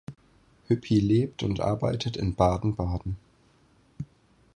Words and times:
Hüppi 0.67 0.99
lebt 0.99 1.43
und 1.43 1.59
arbeitet 1.59 2.17
in 2.17 2.33
Baden-Baden. 2.33 3.17